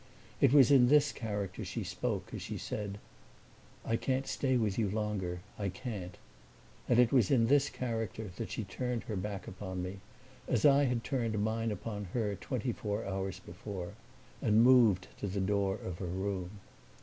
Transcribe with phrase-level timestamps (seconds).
[0.41, 2.97] It was in this character she spoke as she said,
[3.85, 6.17] "I can't stay with you longer, I can't;"
[6.89, 9.99] and it was in this character that she turned her back upon me,
[10.47, 13.93] as I had turned mine upon her twenty four hours before,
[14.41, 16.61] and moved to the door of her room.